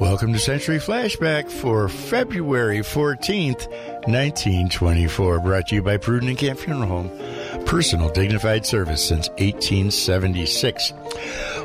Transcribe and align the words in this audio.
Welcome 0.00 0.32
to 0.32 0.38
Century 0.38 0.78
Flashback 0.78 1.50
for 1.50 1.88
February 1.88 2.78
14th, 2.78 3.66
1924. 4.06 5.40
Brought 5.40 5.66
to 5.68 5.74
you 5.74 5.82
by 5.82 5.96
Prudent 5.96 6.30
and 6.30 6.38
Camp 6.38 6.60
Funeral 6.60 6.88
Home. 6.88 7.64
Personal 7.66 8.08
dignified 8.08 8.64
service 8.64 9.04
since 9.04 9.28
1876. 9.30 10.92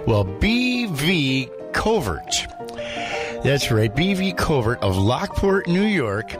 Well, 0.07 0.23
B.V. 0.23 1.47
Covert. 1.73 2.47
That's 3.43 3.69
right, 3.69 3.96
B.V. 3.96 4.34
Covert 4.34 4.81
of 4.81 4.97
Lockport, 4.97 5.68
New 5.68 5.84
York, 5.84 6.34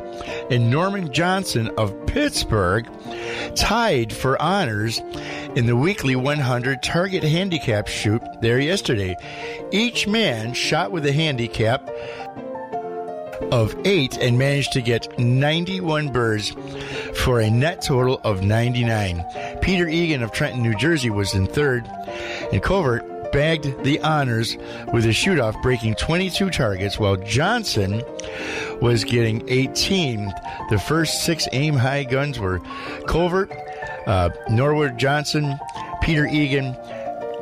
and 0.50 0.72
Norman 0.72 1.14
Johnson 1.14 1.70
of 1.78 1.94
Pittsburgh 2.08 2.88
tied 3.56 4.14
for 4.14 4.42
honors 4.42 5.00
in 5.56 5.66
the 5.66 5.76
weekly 5.76 6.16
100 6.16 6.82
target 6.82 7.24
handicap 7.24 7.88
shoot 7.88 8.22
there 8.42 8.60
yesterday. 8.60 9.16
Each 9.72 10.08
man 10.08 10.54
shot 10.54 10.92
with 10.92 11.06
a 11.06 11.12
handicap 11.12 11.90
of 13.52 13.76
eight 13.86 14.18
and 14.18 14.38
managed 14.38 14.74
to 14.74 14.82
get 14.82 15.20
91 15.20 16.10
birds 16.10 16.56
for 17.14 17.40
a 17.40 17.50
net 17.50 17.82
total 17.82 18.20
of 18.24 18.42
99. 18.42 19.24
Peter 19.62 19.88
Egan 19.88 20.24
of 20.24 20.32
Trenton, 20.32 20.64
New 20.64 20.76
Jersey 20.76 21.10
was 21.10 21.34
in 21.34 21.46
third, 21.48 21.86
and 22.52 22.62
Covert 22.64 23.32
bagged 23.32 23.84
the 23.84 24.00
honors 24.02 24.58
with 24.94 25.06
a 25.06 25.12
shoot-off, 25.12 25.60
breaking 25.62 25.96
22 25.96 26.50
targets, 26.52 27.00
while 27.00 27.18
Johnson 27.18 28.04
was 28.84 29.06
getting 29.06 29.42
18. 29.48 30.26
The 30.70 30.78
first 30.78 31.24
six 31.24 31.48
aim-high 31.54 32.04
guns 32.04 32.38
were 32.38 32.60
Covert, 33.08 33.50
uh, 34.06 34.30
Norwood 34.50 34.98
Johnson, 34.98 35.58
Peter 36.02 36.26
Egan, 36.26 36.76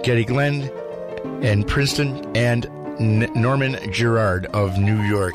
Getty 0.03 0.25
Glenn, 0.25 0.69
and 1.41 1.67
Princeton, 1.67 2.23
and 2.37 2.67
N- 2.99 3.31
Norman 3.33 3.75
Girard 3.91 4.45
of 4.53 4.77
New 4.77 5.01
York. 5.01 5.33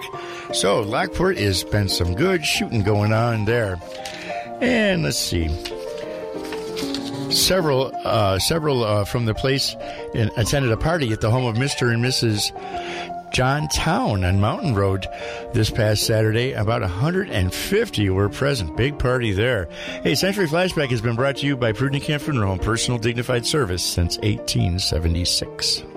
So 0.52 0.80
Lockport 0.80 1.38
has 1.38 1.64
been 1.64 1.88
some 1.88 2.14
good 2.14 2.46
shooting 2.46 2.84
going 2.84 3.12
on 3.12 3.44
there. 3.44 3.76
And 4.60 5.02
let's 5.02 5.18
see. 5.18 5.48
Several, 7.32 7.90
uh, 8.04 8.38
several 8.38 8.84
uh, 8.84 9.04
from 9.04 9.24
the 9.24 9.34
place 9.34 9.74
in, 10.14 10.30
attended 10.36 10.70
a 10.70 10.76
party 10.76 11.12
at 11.12 11.20
the 11.20 11.32
home 11.32 11.46
of 11.46 11.56
Mr. 11.56 11.92
and 11.92 12.02
Mrs. 12.04 12.52
John 13.36 13.68
Town 13.68 14.24
on 14.24 14.40
Mountain 14.40 14.74
Road 14.74 15.06
this 15.52 15.68
past 15.68 16.06
Saturday. 16.06 16.52
About 16.52 16.80
150 16.80 18.08
were 18.08 18.30
present. 18.30 18.74
Big 18.78 18.98
party 18.98 19.32
there. 19.32 19.68
Hey, 20.02 20.14
Century 20.14 20.46
Flashback 20.46 20.88
has 20.88 21.02
been 21.02 21.16
brought 21.16 21.36
to 21.36 21.46
you 21.46 21.54
by 21.54 21.72
Prudent 21.72 22.02
Camp 22.02 22.22
Funeral 22.22 22.48
Home, 22.48 22.58
personal 22.58 22.98
dignified 22.98 23.44
service 23.44 23.82
since 23.82 24.16
1876. 24.20 25.95